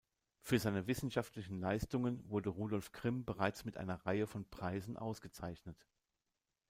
[0.41, 5.85] Für seine wissenschaftlichen Leistungen wurde Rudolf Grimm bereits mit einer Reihe von Preisen ausgezeichnet.